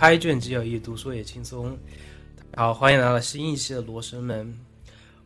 [0.00, 1.76] 开卷即有益，读书也轻松。
[2.56, 4.46] 好，欢迎来到新一期的《罗生门》。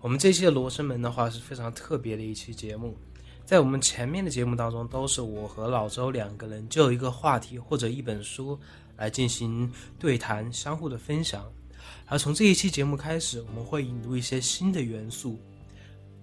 [0.00, 2.98] 我们这期的《罗生门》的话是非常特别的一期节目。
[3.44, 8.58] 在我们前面的节目当中，都是我和老周两个人就一个话题或者一本书
[8.96, 11.44] 来进行对谈，相互的分享。
[12.06, 15.38] 而从这一期节目开始，我们会引入一些新的元素。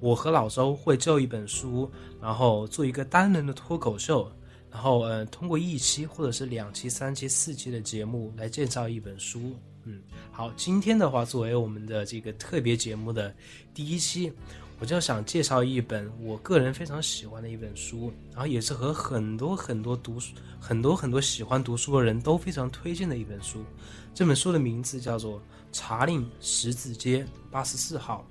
[0.02, 1.90] 我和老周会就一本书，
[2.22, 4.30] 然后做一个单人的脱口秀。
[4.72, 9.54] 然后，呃，通过一期或者是两期、三期、四期的节目来介绍一本书。
[9.84, 13.36] 嗯，好，今天的话，作为我们的这个特别节目的
[13.74, 14.32] 第一期，
[14.80, 23.66] 我就想介绍一本我个人非常喜欢的一本书，然后也是和很多很多读书、很多很多喜欢读书的人都非常推荐的一本书。
[24.14, 25.40] 这本书的名字叫做
[25.72, 28.26] 《查令十字街八十四号》。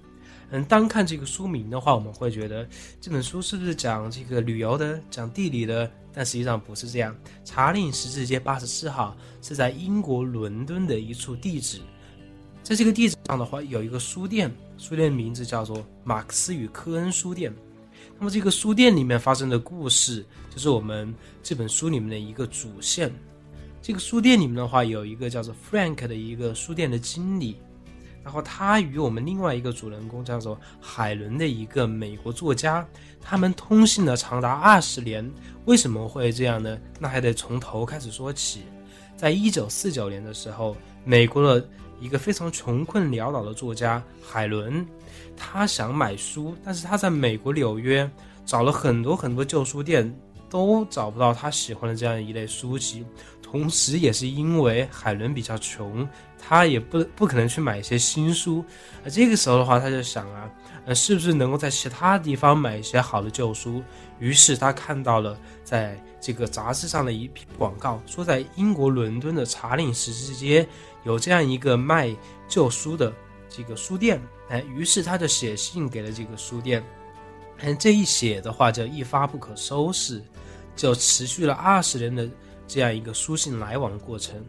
[0.52, 2.68] 嗯，单看这个书名的话，我们会觉得
[3.00, 5.90] 这本书是不是讲这个旅游的、讲地理的？
[6.12, 7.16] 但实际上不是这样。
[7.44, 11.78] 查令十字街八十四号是在英国伦敦的一处地址，
[12.64, 17.54] 在这个地址上的话，有一个书店，书店名字叫做马克思与科恩书店。
[18.18, 23.12] 那么这个书店里面发生的故事，就是我们这本书里面的一个主线。
[23.80, 27.56] 这个书店里面的话，有一个叫做 Frank 的一个书店的经理。
[28.22, 32.86] 然后他与我们另外一个主人公叫做海伦的一个美国作家，
[33.20, 35.28] 他们通信了长达二十年。
[35.64, 36.78] 为什么会这样呢？
[36.98, 38.62] 那还得从头开始说起。
[39.16, 41.68] 在一九四九年的时候，美国的
[42.00, 44.86] 一个非常穷困潦倒的作家海伦，
[45.36, 48.10] 他想买书，但是他在美国纽约
[48.46, 50.14] 找了很多很多旧书店，
[50.48, 53.04] 都找不到他喜欢的这样一类书籍。
[53.42, 56.08] 同时，也是因为海伦比较穷。
[56.40, 58.64] 他也不不可能去买一些新书，
[59.04, 60.50] 而这个时候的话，他就想啊，
[60.86, 63.82] 呃，是不是能够在其他地方买一些好的旧书？
[64.18, 70.66] 于是他看到了在这个杂志上的一篇广告，说在英国伦敦的查令十字街
[71.04, 72.14] 有这样一个卖
[72.48, 73.12] 旧书的
[73.48, 76.82] 这个书店，哎，于是他就写信给了这个书店，
[77.58, 80.22] 嗯，这一写的话就一发不可收拾，
[80.74, 82.28] 就持续了二十年的
[82.66, 84.44] 这样一个书信来往的过程。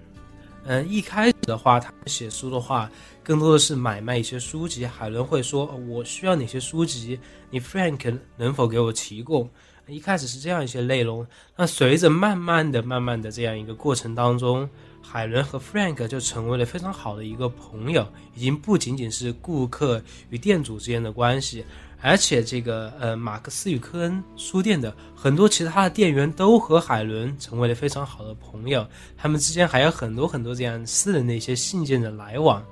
[0.64, 2.90] 嗯，一开始的话，他写书的话，
[3.24, 4.86] 更多的是买卖一些书籍。
[4.86, 7.20] 海伦会说：“我需要哪些书籍？
[7.50, 9.50] 你 Frank 能否给我提供？”
[9.88, 11.26] 一开始是这样一些内容。
[11.58, 14.70] 那随着慢慢的、慢慢的这样一个过程当中，
[15.02, 21.66] 海伦和 Frank 就成为了非常好的一个朋友，已经不仅仅是顾客与店主之间的关系。
[22.02, 28.86] 而且这个呃，马克思与科恩书店的很多其他的店员都和海伦成为了非常好的朋友，
[29.16, 32.64] 他们之间还有很多很多这样私人的一些信件的来往。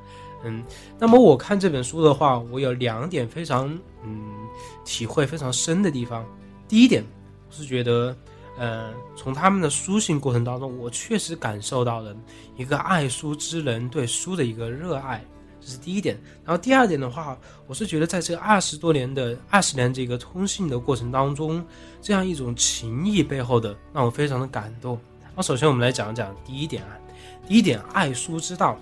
[0.44, 0.64] 嗯，
[0.98, 3.68] 那么我看这本书的话，我有两点非常
[4.04, 4.32] 嗯
[4.84, 6.26] 体会非常深的地方。
[6.68, 7.06] 第一点，
[7.50, 8.16] 我是觉得，
[8.58, 12.16] 呃，从他们的书信过程当中，我确实感受到了
[12.56, 15.24] 一个爱书之人对书的一个热爱。
[15.62, 17.38] 这是第一点，然后第二点的话，
[17.68, 21.66] 我是觉得在这二十多年的二十年这个通信的过程当中，
[22.02, 25.00] 这样一种情谊背后的让我非常的感动。
[25.36, 26.98] 那首先我们来讲讲第一点啊，
[27.48, 28.78] 第一点爱书之道。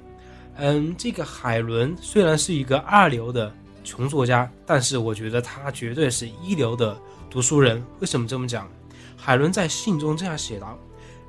[0.59, 6.97] 嗯，这个海伦虽然是一个二流的穷作家，但是我觉得他绝对是一流的
[7.29, 7.83] 读书人。
[7.99, 8.67] 为什么这么讲？
[9.15, 10.75] 海伦在信中这样写道：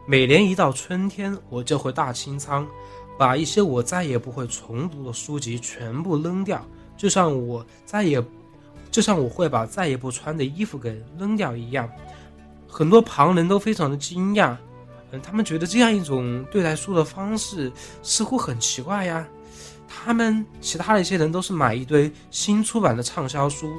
[0.06, 2.66] 每年一到春天，我就会大清仓。
[3.18, 6.64] 把一些我再也不会重读的书籍全部扔掉，
[6.96, 8.24] 就像我再也，
[8.90, 11.90] 就像我会把再也不穿的衣服给扔掉一样。
[12.68, 14.56] 很多旁人都非常的惊讶，
[15.10, 19.26] 嗯，他们觉得这样一种对待书的方式似乎很奇怪呀。
[19.88, 23.72] 他们其他的一些人都是买一堆新出版的畅销书，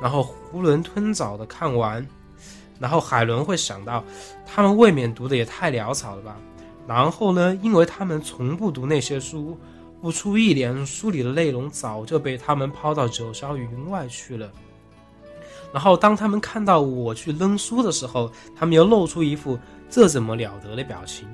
[0.00, 2.06] 然后囫囵吞枣的看完，
[2.78, 4.02] 然后海伦会想到，
[4.46, 6.36] 他们未免读的也太潦草了吧。
[6.86, 7.58] 然后呢？
[7.62, 9.58] 因为他们从不读那些书，
[10.00, 14.48] 不出一年，书里的内容早就被他们抛到九霄云外去了。
[15.72, 19.58] 然后当他们看到我去扔书的时候，他们又露出一副
[19.90, 21.26] 这怎么了得的表情。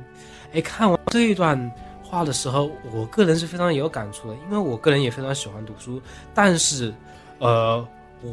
[0.54, 1.70] 哎，看完这一段
[2.02, 6.00] 话的时候，我个人是非常有感触的，因为我个人也非常喜欢读书，
[6.34, 6.92] 但是，
[7.38, 7.86] 呃。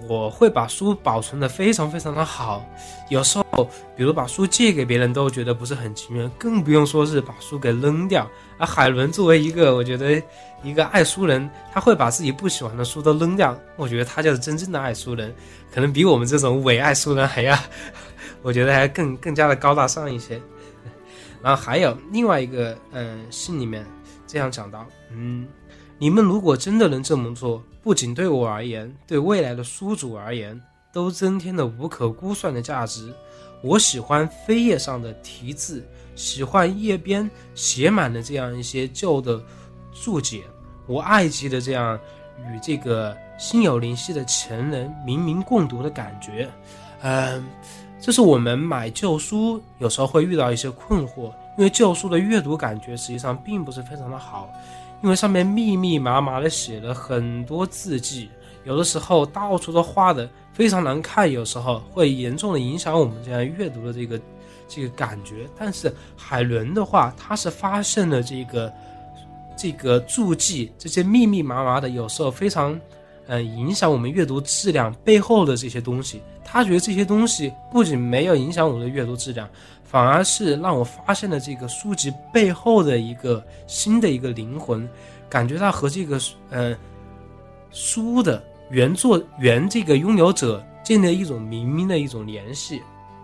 [0.07, 2.63] 我会把书保存的非常非常的好，
[3.09, 8.29] 有时候，比如把书借给别人，都觉得不是很情愿，更不用说是把书给扔掉。
[8.59, 10.21] 而海伦作为一个，我觉得
[10.61, 15.33] 一个爱书人，他会把自己不喜欢的书都扔掉，我觉得他就是真正的爱书人，
[15.73, 17.57] 可能比我们这种伪爱书人还要，
[18.43, 20.39] 我觉得还更更加的高大上一些。
[21.41, 23.83] 然后还有另外一个，嗯，信里面
[24.27, 25.47] 这样讲到，嗯。
[26.01, 30.59] 你们如果真的能这么做，不仅对我而言，对未来的书主而言，
[30.93, 33.13] 都增添了无可估算的价值。
[33.61, 35.85] 我喜欢扉页上的题字，
[36.15, 39.43] 喜欢页边写满了这样一些旧的
[39.91, 40.43] 注解。
[40.87, 41.99] 我爱极了这样
[42.49, 46.49] 与这个心有灵犀的前人冥冥共读的感觉。
[47.01, 47.45] 嗯，
[47.99, 51.25] 这是我们买旧书有时候会遇到一些困惑，
[51.57, 54.49] 因为旧书的阅读感觉实际上并不是非常的好，
[55.01, 58.29] 因为上面密密麻麻的写了很多字迹。
[58.65, 64.19] 有的时候到处都画的非常难看，有时候会严重的影响我们这样阅读的这个
[64.67, 65.47] 这个感觉。
[65.57, 68.71] 但是海伦的话，他是发现了这个
[69.57, 72.79] 这个注记这些密密麻麻的，有时候非常
[73.27, 76.21] 嗯影响我们阅读质量背后的这些东西。
[76.43, 79.47] 他觉得这些东西不仅没有影响我们的阅读质量，
[79.89, 84.87] 反而是让我发现了这个书籍背后的一个新的一个灵魂，
[85.27, 86.19] 感觉到和这个
[86.51, 86.77] 嗯
[87.71, 88.43] 书的。
[88.71, 92.79] 原作原这个拥有者建立了一种明明的一种联系，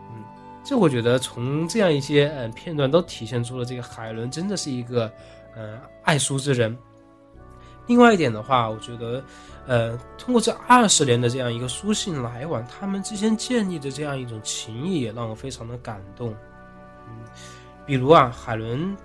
[0.10, 0.24] 嗯，
[0.64, 5.06] 这我觉得从这样一些嗯片段都体现出了这个海伦真的是一个
[5.56, 6.76] 嗯爱书之人。
[7.86, 9.24] 另外一点的话，我觉得，
[9.68, 16.34] 呃，通过这二十年的这样一个书信来往，他们之间建立的这样一种情谊也让我非常的感动。
[17.86, 18.96] 比如啊，海伦，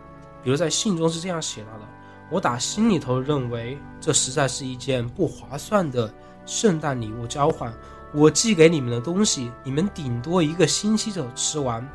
[0.43, 1.85] 比如在信中是这样写到的
[2.31, 6.13] ：“我打心里头认为，这实在是一件不划算的。”
[6.47, 7.73] 圣诞礼物交换，
[8.13, 11.87] 我寄给你们的东西，你们顶多一个星期就吃完，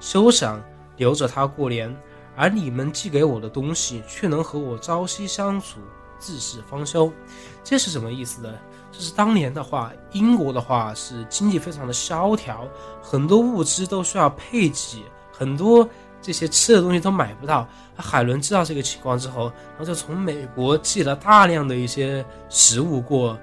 [0.00, 0.60] 休想
[0.96, 1.94] 留着它过年；
[2.34, 5.78] 而你们寄给我的东西，却能和我朝夕相处，
[6.18, 7.12] 自是方休。
[7.62, 8.52] 这是什么意思呢？
[8.90, 12.66] 就是当年的话，英国的话是经济非常的萧条，
[13.00, 15.04] 很多物资都需要配给，
[15.36, 15.88] 很多
[16.22, 17.68] 这些吃的东西都买不到。
[17.96, 23.38] 海伦知道这个情况之后，然后就从美国寄了大量的一些食物过。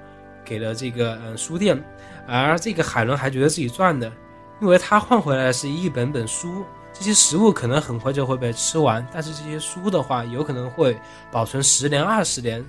[0.46, 1.82] 给了这个嗯书店，
[2.28, 4.12] 而这个海伦还觉得自己赚的，
[4.60, 6.62] 因为他换回来的是一本本书，
[6.92, 10.94] 这些食物可能很快就会被吃完，但是这些书的话有可能会
[11.32, 12.62] 保存十年二十年。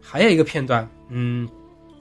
[0.00, 1.46] 还有一个片段，嗯，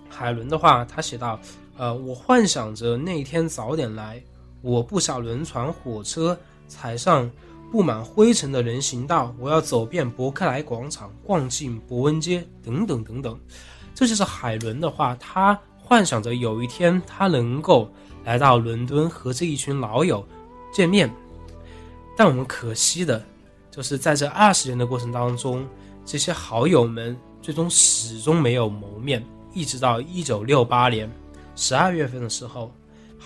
[0.09, 1.37] 海伦的话他写到，
[1.77, 4.23] 呃，我幻想着那一天早点来，
[4.61, 6.37] 我不下轮船火车，
[6.67, 7.29] 踩上
[7.71, 13.39] 布满灰尘的人行道，我要走遍伯克莱广场，逛进伯恩街，等等等等。
[13.93, 17.89] 这就是海伦的话，他幻想着有一天他能够
[18.23, 20.25] 来到伦敦和这一群老友
[20.73, 21.11] 见面，
[22.15, 23.23] 但我们可惜的，
[23.71, 25.65] 就是在这二十年的过程当中，
[26.05, 29.23] 这些好友们最终始终没有谋面。
[29.53, 31.09] 一直到一九六八年
[31.55, 32.71] 十二月份的时候，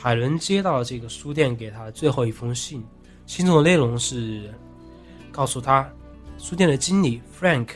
[0.01, 2.83] 海伦接到了这个书店给他的最后一封信，
[3.27, 4.51] 信中的内容是
[5.31, 5.88] 告诉他，
[6.39, 7.68] 书店的经理 Frank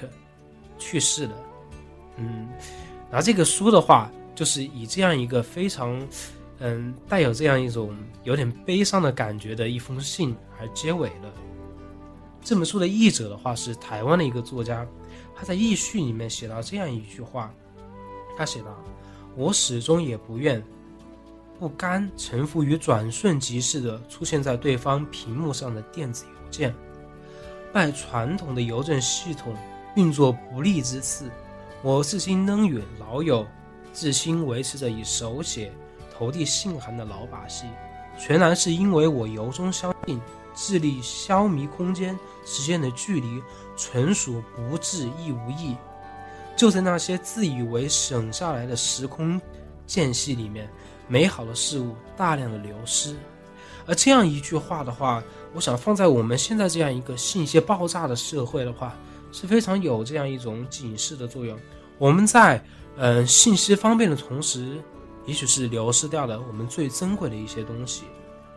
[0.79, 1.33] 去世了。
[2.17, 2.49] 嗯。
[3.11, 6.01] 然后这个书的话，就是以这样一个非常，
[6.57, 11.31] 嗯，带有这样一种有点悲伤的感觉的一封信而结尾了。
[12.41, 14.83] 这本书的译者的话是台湾的一个作家，
[15.35, 17.53] 他在译序里面写到这样一句话，
[18.35, 18.75] 他写道
[19.37, 20.59] ：“我始终也不愿、
[21.59, 26.73] 不甘臣服于转瞬即逝的出现在对方屏幕上的电子邮件，
[27.71, 29.55] 拜传统的邮政系统
[29.95, 31.29] 运作不利之赐。”
[31.81, 33.45] 我至今仍与老友
[33.93, 35.71] 至今维持着以手写
[36.11, 37.67] 投递信函的老把戏，
[38.17, 40.19] 全然是因为我由衷相信，
[40.55, 43.43] 致力消弭空间时间的距离，
[43.77, 45.75] 纯属不智亦无益。
[46.55, 49.39] 就在那些自以为省下来的时空
[49.85, 50.67] 间隙里面，
[51.07, 53.15] 美好的事物大量的流失。
[53.87, 58.95] 而这样一句话的话，我想放在我们现在这样一个信息爆炸的社会的话，
[59.31, 61.57] 是非常有这样一种警示的作用。
[61.97, 62.63] 我们在
[62.97, 64.81] 嗯信息方便的同时，
[65.25, 68.05] 也许是流失掉了我们最珍贵的一些东西。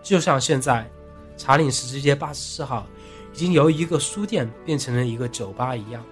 [0.02, 0.90] 就像现在，
[1.36, 2.86] 查理十字街八十四号
[3.34, 6.02] 已经由一个书店变成了一个酒吧一样。